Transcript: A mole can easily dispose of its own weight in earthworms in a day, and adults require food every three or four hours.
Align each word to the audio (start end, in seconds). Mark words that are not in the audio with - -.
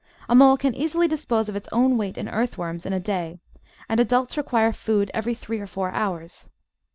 A 0.27 0.33
mole 0.33 0.57
can 0.57 0.73
easily 0.73 1.07
dispose 1.07 1.47
of 1.47 1.55
its 1.55 1.69
own 1.71 1.95
weight 1.95 2.17
in 2.17 2.27
earthworms 2.27 2.87
in 2.87 2.91
a 2.93 2.99
day, 2.99 3.39
and 3.87 3.99
adults 3.99 4.35
require 4.35 4.73
food 4.73 5.11
every 5.13 5.35
three 5.35 5.59
or 5.59 5.67
four 5.67 5.91
hours. 5.91 6.49